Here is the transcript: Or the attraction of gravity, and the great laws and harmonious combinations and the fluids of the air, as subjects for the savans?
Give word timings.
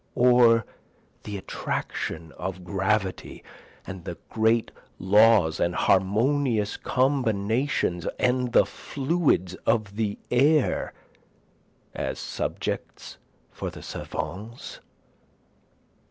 Or 0.15 0.65
the 1.21 1.37
attraction 1.37 2.31
of 2.31 2.63
gravity, 2.63 3.43
and 3.85 4.03
the 4.03 4.17
great 4.31 4.71
laws 4.97 5.59
and 5.59 5.75
harmonious 5.75 6.75
combinations 6.75 8.07
and 8.17 8.51
the 8.51 8.65
fluids 8.65 9.53
of 9.67 9.97
the 9.97 10.17
air, 10.31 10.91
as 11.93 12.17
subjects 12.17 13.19
for 13.51 13.69
the 13.69 13.83
savans? 13.83 14.79